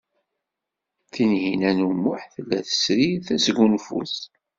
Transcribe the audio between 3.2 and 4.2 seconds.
tasgunfut.